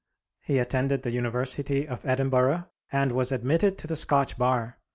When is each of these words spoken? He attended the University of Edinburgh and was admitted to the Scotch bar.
He 0.41 0.57
attended 0.57 1.03
the 1.03 1.11
University 1.11 1.87
of 1.87 2.03
Edinburgh 2.07 2.67
and 2.91 3.11
was 3.11 3.31
admitted 3.31 3.77
to 3.77 3.85
the 3.85 3.95
Scotch 3.95 4.35
bar. 4.35 4.79